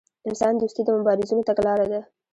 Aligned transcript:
انسان 0.29 0.53
دوستي 0.57 0.81
د 0.85 0.89
مبارزینو 0.97 1.47
تګلاره 1.49 1.85
ده. 1.91 2.01